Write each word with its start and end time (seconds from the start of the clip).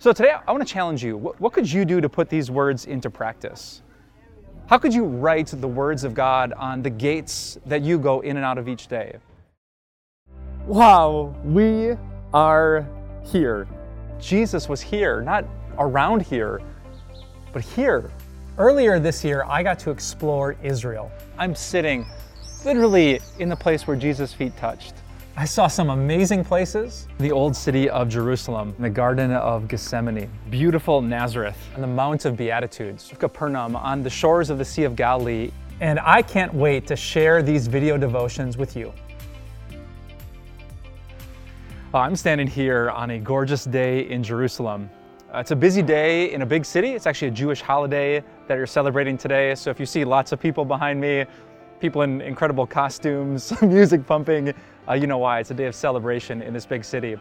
So 0.00 0.12
today 0.12 0.32
I 0.46 0.52
want 0.52 0.64
to 0.64 0.72
challenge 0.72 1.02
you. 1.02 1.16
What, 1.16 1.40
what 1.40 1.52
could 1.52 1.70
you 1.70 1.84
do 1.84 2.00
to 2.00 2.08
put 2.08 2.28
these 2.28 2.52
words 2.52 2.86
into 2.86 3.10
practice? 3.10 3.82
How 4.68 4.78
could 4.78 4.94
you 4.94 5.04
write 5.04 5.48
the 5.48 5.66
words 5.66 6.04
of 6.04 6.14
God 6.14 6.52
on 6.52 6.82
the 6.82 6.90
gates 6.90 7.58
that 7.66 7.82
you 7.82 7.98
go 7.98 8.20
in 8.20 8.36
and 8.36 8.46
out 8.46 8.58
of 8.58 8.68
each 8.68 8.86
day? 8.86 9.16
Wow, 10.66 11.34
we 11.44 11.96
are 12.32 12.86
here. 13.24 13.66
Jesus 14.20 14.68
was 14.68 14.80
here, 14.80 15.20
not 15.20 15.44
around 15.78 16.22
here, 16.22 16.60
but 17.52 17.64
here. 17.64 18.08
Earlier 18.56 19.00
this 19.00 19.24
year, 19.24 19.44
I 19.48 19.64
got 19.64 19.80
to 19.80 19.90
explore 19.90 20.54
Israel. 20.62 21.10
I'm 21.38 21.56
sitting 21.56 22.06
literally 22.64 23.20
in 23.40 23.48
the 23.48 23.56
place 23.56 23.88
where 23.88 23.96
Jesus' 23.96 24.32
feet 24.32 24.56
touched. 24.56 24.94
I 25.38 25.44
saw 25.44 25.68
some 25.68 25.90
amazing 25.90 26.42
places. 26.42 27.06
The 27.18 27.30
old 27.30 27.54
city 27.54 27.88
of 27.88 28.08
Jerusalem, 28.08 28.74
the 28.80 28.90
Garden 28.90 29.30
of 29.30 29.68
Gethsemane, 29.68 30.28
beautiful 30.50 31.00
Nazareth, 31.00 31.56
and 31.74 31.82
the 31.84 31.86
Mount 31.86 32.24
of 32.24 32.36
Beatitudes, 32.36 33.12
Capernaum, 33.16 33.76
on 33.76 34.02
the 34.02 34.10
shores 34.10 34.50
of 34.50 34.58
the 34.58 34.64
Sea 34.64 34.82
of 34.82 34.96
Galilee. 34.96 35.52
And 35.78 36.00
I 36.00 36.22
can't 36.22 36.52
wait 36.52 36.88
to 36.88 36.96
share 36.96 37.40
these 37.40 37.68
video 37.68 37.96
devotions 37.96 38.56
with 38.56 38.74
you. 38.74 38.92
Uh, 41.94 41.98
I'm 41.98 42.16
standing 42.16 42.48
here 42.48 42.90
on 42.90 43.10
a 43.10 43.20
gorgeous 43.20 43.62
day 43.62 44.10
in 44.10 44.24
Jerusalem. 44.24 44.90
Uh, 45.32 45.38
it's 45.38 45.52
a 45.52 45.56
busy 45.56 45.82
day 45.82 46.32
in 46.32 46.42
a 46.42 46.46
big 46.46 46.64
city. 46.64 46.94
It's 46.94 47.06
actually 47.06 47.28
a 47.28 47.32
Jewish 47.32 47.60
holiday 47.60 48.24
that 48.48 48.56
you're 48.56 48.66
celebrating 48.66 49.16
today. 49.16 49.54
So 49.54 49.70
if 49.70 49.78
you 49.78 49.86
see 49.86 50.04
lots 50.04 50.32
of 50.32 50.40
people 50.40 50.64
behind 50.64 51.00
me, 51.00 51.26
people 51.80 52.02
in 52.02 52.20
incredible 52.20 52.66
costumes, 52.66 53.52
music 53.62 54.06
pumping, 54.06 54.54
uh, 54.88 54.94
you 54.94 55.06
know 55.06 55.18
why. 55.18 55.40
It's 55.40 55.50
a 55.50 55.54
day 55.54 55.66
of 55.66 55.74
celebration 55.74 56.42
in 56.42 56.52
this 56.52 56.66
big 56.66 56.84
city. 56.84 57.16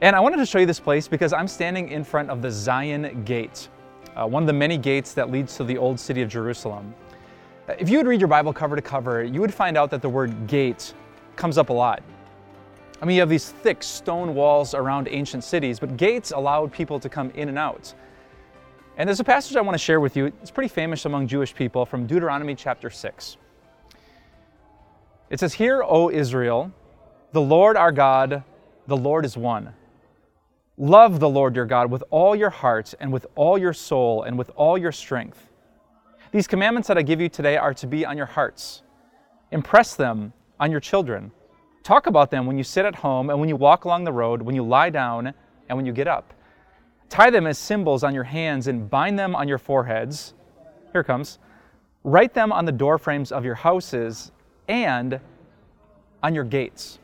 And 0.00 0.16
I 0.16 0.20
wanted 0.20 0.36
to 0.36 0.46
show 0.46 0.58
you 0.58 0.66
this 0.66 0.80
place 0.80 1.08
because 1.08 1.32
I'm 1.32 1.48
standing 1.48 1.90
in 1.90 2.04
front 2.04 2.30
of 2.30 2.42
the 2.42 2.50
Zion 2.50 3.22
Gate, 3.24 3.68
uh, 4.16 4.26
one 4.26 4.42
of 4.42 4.46
the 4.46 4.52
many 4.52 4.78
gates 4.78 5.12
that 5.14 5.30
leads 5.30 5.56
to 5.56 5.64
the 5.64 5.76
old 5.76 6.00
city 6.00 6.22
of 6.22 6.28
Jerusalem. 6.28 6.94
If 7.78 7.88
you 7.88 7.98
would 7.98 8.06
read 8.06 8.20
your 8.20 8.28
Bible 8.28 8.52
cover 8.52 8.76
to 8.76 8.82
cover, 8.82 9.22
you 9.22 9.40
would 9.40 9.54
find 9.54 9.76
out 9.76 9.90
that 9.90 10.02
the 10.02 10.08
word 10.08 10.46
gate 10.46 10.94
comes 11.36 11.58
up 11.58 11.68
a 11.68 11.72
lot. 11.72 12.02
I 13.00 13.04
mean, 13.04 13.14
you 13.14 13.22
have 13.22 13.28
these 13.28 13.50
thick 13.50 13.82
stone 13.82 14.34
walls 14.34 14.74
around 14.74 15.08
ancient 15.10 15.44
cities, 15.44 15.78
but 15.78 15.96
gates 15.96 16.32
allowed 16.32 16.72
people 16.72 16.98
to 17.00 17.08
come 17.08 17.30
in 17.30 17.48
and 17.48 17.58
out. 17.58 17.94
And 18.96 19.08
there's 19.08 19.20
a 19.20 19.24
passage 19.24 19.56
I 19.56 19.62
want 19.62 19.74
to 19.74 19.78
share 19.78 20.00
with 20.00 20.16
you. 20.16 20.26
It's 20.26 20.50
pretty 20.50 20.68
famous 20.68 21.06
among 21.06 21.26
Jewish 21.26 21.54
people 21.54 21.86
from 21.86 22.06
Deuteronomy 22.06 22.54
chapter 22.54 22.90
6. 22.90 23.38
It 25.30 25.38
says, 25.38 25.54
Hear, 25.54 25.82
O 25.82 26.10
Israel, 26.10 26.72
the 27.32 27.40
Lord 27.40 27.76
our 27.76 27.92
God, 27.92 28.42
the 28.88 28.96
Lord 28.96 29.24
is 29.24 29.36
one. 29.36 29.72
Love 30.76 31.20
the 31.20 31.28
Lord 31.28 31.54
your 31.54 31.66
God 31.66 31.90
with 31.90 32.02
all 32.10 32.34
your 32.34 32.50
heart 32.50 32.94
and 32.98 33.12
with 33.12 33.26
all 33.36 33.56
your 33.56 33.72
soul 33.72 34.24
and 34.24 34.36
with 34.36 34.50
all 34.56 34.76
your 34.76 34.92
strength. 34.92 35.46
These 36.32 36.46
commandments 36.46 36.88
that 36.88 36.98
I 36.98 37.02
give 37.02 37.20
you 37.20 37.28
today 37.28 37.56
are 37.56 37.74
to 37.74 37.86
be 37.86 38.04
on 38.04 38.16
your 38.16 38.26
hearts. 38.26 38.82
Impress 39.52 39.94
them 39.94 40.32
on 40.58 40.70
your 40.70 40.80
children. 40.80 41.30
Talk 41.82 42.06
about 42.06 42.30
them 42.30 42.46
when 42.46 42.58
you 42.58 42.64
sit 42.64 42.84
at 42.84 42.94
home 42.96 43.30
and 43.30 43.38
when 43.38 43.48
you 43.48 43.56
walk 43.56 43.84
along 43.84 44.04
the 44.04 44.12
road, 44.12 44.42
when 44.42 44.54
you 44.54 44.64
lie 44.64 44.90
down 44.90 45.32
and 45.68 45.76
when 45.76 45.86
you 45.86 45.92
get 45.92 46.08
up. 46.08 46.34
Tie 47.08 47.30
them 47.30 47.46
as 47.46 47.58
symbols 47.58 48.02
on 48.02 48.14
your 48.14 48.24
hands 48.24 48.66
and 48.66 48.88
bind 48.88 49.18
them 49.18 49.36
on 49.36 49.48
your 49.48 49.58
foreheads. 49.58 50.34
Here 50.92 51.04
comes. 51.04 51.38
Write 52.04 52.34
them 52.34 52.52
on 52.52 52.64
the 52.64 52.72
doorframes 52.72 53.32
of 53.32 53.44
your 53.44 53.54
houses 53.54 54.32
and 54.70 55.20
on 56.22 56.34
your 56.34 56.44
gates. 56.44 56.98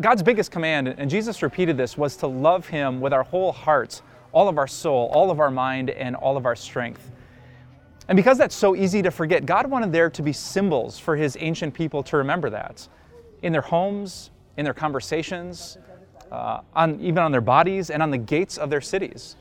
God's 0.00 0.22
biggest 0.22 0.50
command, 0.50 0.88
and 0.88 1.10
Jesus 1.10 1.42
repeated 1.42 1.76
this, 1.76 1.98
was 1.98 2.16
to 2.18 2.26
love 2.26 2.66
Him 2.66 3.00
with 3.00 3.12
our 3.12 3.22
whole 3.22 3.52
hearts, 3.52 4.02
all 4.32 4.48
of 4.48 4.58
our 4.58 4.66
soul, 4.66 5.10
all 5.12 5.30
of 5.30 5.40
our 5.40 5.50
mind, 5.50 5.90
and 5.90 6.14
all 6.14 6.36
of 6.36 6.46
our 6.46 6.54
strength. 6.54 7.10
And 8.08 8.16
because 8.16 8.38
that's 8.38 8.54
so 8.54 8.76
easy 8.76 9.02
to 9.02 9.10
forget, 9.10 9.46
God 9.46 9.68
wanted 9.68 9.92
there 9.92 10.10
to 10.10 10.22
be 10.22 10.32
symbols 10.32 10.98
for 10.98 11.16
His 11.16 11.36
ancient 11.40 11.74
people 11.74 12.02
to 12.04 12.16
remember 12.18 12.50
that 12.50 12.86
in 13.42 13.52
their 13.52 13.62
homes, 13.62 14.30
in 14.56 14.64
their 14.64 14.74
conversations, 14.74 15.78
uh, 16.30 16.60
on, 16.74 17.00
even 17.00 17.18
on 17.18 17.32
their 17.32 17.40
bodies, 17.40 17.90
and 17.90 18.02
on 18.02 18.10
the 18.10 18.18
gates 18.18 18.58
of 18.58 18.70
their 18.70 18.80
cities. 18.80 19.36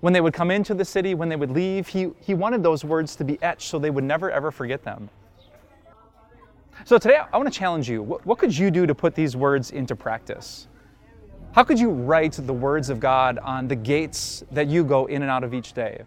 When 0.00 0.12
they 0.12 0.20
would 0.20 0.32
come 0.32 0.50
into 0.50 0.72
the 0.72 0.84
city, 0.84 1.14
when 1.14 1.28
they 1.28 1.36
would 1.36 1.50
leave, 1.50 1.88
He, 1.88 2.10
he 2.20 2.34
wanted 2.34 2.62
those 2.62 2.84
words 2.84 3.16
to 3.16 3.24
be 3.24 3.38
etched 3.42 3.68
so 3.68 3.78
they 3.78 3.90
would 3.90 4.04
never 4.04 4.30
ever 4.30 4.50
forget 4.50 4.84
them. 4.84 5.10
So 6.84 6.98
today 6.98 7.18
I 7.32 7.36
want 7.36 7.52
to 7.52 7.56
challenge 7.56 7.88
you. 7.88 8.02
What, 8.02 8.38
could 8.38 8.56
you 8.56 8.70
do 8.70 8.86
to 8.86 8.94
put 8.94 9.14
these 9.14 9.36
words 9.36 9.70
into 9.70 9.94
practice? 9.94 10.66
How 11.52 11.62
could 11.62 11.78
you 11.78 11.90
write 11.90 12.32
the 12.32 12.52
words 12.52 12.90
of 12.90 13.00
God 13.00 13.38
on 13.38 13.68
the 13.68 13.76
gates 13.76 14.44
that 14.52 14.68
you 14.68 14.84
go 14.84 15.06
in 15.06 15.22
and 15.22 15.30
out 15.30 15.44
of 15.44 15.52
each 15.52 15.72
day? 15.72 16.02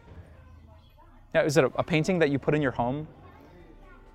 Now, 1.33 1.41
is 1.41 1.57
it 1.57 1.65
a 1.75 1.83
painting 1.83 2.19
that 2.19 2.29
you 2.29 2.39
put 2.39 2.55
in 2.55 2.61
your 2.61 2.71
home? 2.71 3.07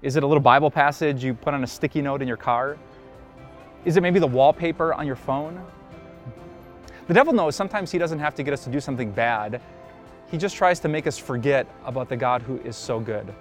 Is 0.02 0.16
it 0.16 0.22
a 0.22 0.26
little 0.26 0.42
Bible 0.42 0.70
passage 0.70 1.22
you 1.22 1.34
put 1.34 1.54
on 1.54 1.64
a 1.64 1.66
sticky 1.66 2.02
note 2.02 2.22
in 2.22 2.28
your 2.28 2.36
car? 2.36 2.76
Is 3.84 3.96
it 3.96 4.02
maybe 4.02 4.19
the 4.19 4.26
wallpaper 4.26 4.94
on 4.94 5.06
your 5.06 5.16
phone? 5.16 5.64
The 7.06 7.14
devil 7.14 7.32
knows 7.32 7.56
sometimes 7.56 7.90
he 7.90 7.98
doesn't 7.98 8.19
have 8.19 8.34
to 8.34 8.42
get 8.42 8.52
us 8.52 8.64
to 8.64 8.70
do 8.70 8.80
something 8.80 9.10
bad. 9.10 9.60
He 10.30 10.36
just 10.36 10.56
tries 10.56 10.78
to 10.80 10.88
make 10.88 11.06
us 11.06 11.19
forget 11.19 11.66
about 11.84 12.08
the 12.08 12.16
God 12.16 12.42
who 12.42 12.58
is 12.58 12.76
so 12.76 13.00
good. 13.00 13.34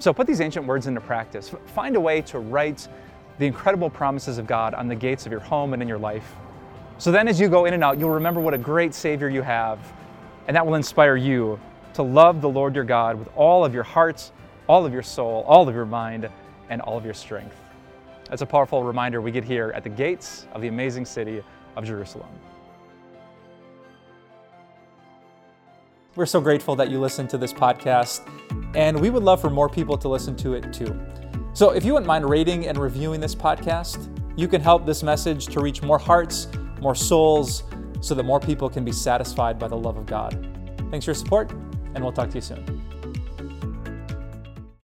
So 0.00 0.14
put 0.14 0.26
these 0.26 0.40
ancient 0.40 0.66
words 0.66 0.86
into 0.86 1.00
practice. 1.00 1.54
Find 1.66 1.94
a 1.94 2.00
way 2.00 2.22
to 2.22 2.38
write 2.38 2.88
the 3.38 3.46
incredible 3.46 3.90
promises 3.90 4.38
of 4.38 4.46
God 4.46 4.72
on 4.72 4.88
the 4.88 4.94
gates 4.94 5.26
of 5.26 5.32
your 5.32 5.42
home 5.42 5.74
and 5.74 5.82
in 5.82 5.88
your 5.88 5.98
life. 5.98 6.34
So 6.96 7.12
then, 7.12 7.28
as 7.28 7.38
you 7.38 7.48
go 7.48 7.66
in 7.66 7.74
and 7.74 7.84
out, 7.84 7.98
you'll 7.98 8.10
remember 8.10 8.40
what 8.40 8.54
a 8.54 8.58
great 8.58 8.94
Savior 8.94 9.28
you 9.28 9.42
have, 9.42 9.78
and 10.48 10.56
that 10.56 10.66
will 10.66 10.74
inspire 10.74 11.16
you 11.16 11.60
to 11.94 12.02
love 12.02 12.40
the 12.40 12.48
Lord 12.48 12.74
your 12.74 12.84
God 12.84 13.18
with 13.18 13.28
all 13.36 13.64
of 13.64 13.74
your 13.74 13.82
heart, 13.82 14.30
all 14.66 14.86
of 14.86 14.92
your 14.92 15.02
soul, 15.02 15.44
all 15.46 15.68
of 15.68 15.74
your 15.74 15.86
mind, 15.86 16.28
and 16.70 16.80
all 16.80 16.96
of 16.96 17.04
your 17.04 17.14
strength. 17.14 17.56
That's 18.28 18.42
a 18.42 18.46
powerful 18.46 18.82
reminder 18.82 19.20
we 19.20 19.30
get 19.30 19.44
here 19.44 19.72
at 19.74 19.82
the 19.82 19.90
gates 19.90 20.46
of 20.52 20.62
the 20.62 20.68
amazing 20.68 21.04
city 21.04 21.42
of 21.76 21.84
Jerusalem. 21.84 22.28
We're 26.16 26.26
so 26.26 26.40
grateful 26.40 26.74
that 26.76 26.90
you 26.90 27.00
listened 27.00 27.30
to 27.30 27.38
this 27.38 27.52
podcast, 27.52 28.20
and 28.74 28.98
we 28.98 29.10
would 29.10 29.22
love 29.22 29.40
for 29.40 29.50
more 29.50 29.68
people 29.68 29.96
to 29.98 30.08
listen 30.08 30.36
to 30.36 30.54
it 30.54 30.72
too. 30.72 30.98
So 31.52 31.70
if 31.70 31.84
you 31.84 31.92
wouldn't 31.92 32.06
mind 32.06 32.28
rating 32.28 32.66
and 32.66 32.78
reviewing 32.78 33.20
this 33.20 33.34
podcast, 33.34 34.08
you 34.36 34.48
can 34.48 34.60
help 34.60 34.86
this 34.86 35.02
message 35.02 35.46
to 35.46 35.60
reach 35.60 35.82
more 35.82 35.98
hearts, 35.98 36.48
more 36.80 36.94
souls, 36.94 37.64
so 38.00 38.14
that 38.14 38.22
more 38.22 38.40
people 38.40 38.70
can 38.70 38.84
be 38.84 38.92
satisfied 38.92 39.58
by 39.58 39.68
the 39.68 39.76
love 39.76 39.96
of 39.96 40.06
God. 40.06 40.32
Thanks 40.90 41.04
for 41.04 41.10
your 41.10 41.14
support, 41.16 41.50
and 41.94 42.02
we'll 42.02 42.12
talk 42.12 42.30
to 42.30 42.36
you 42.36 42.40
soon. 42.40 42.79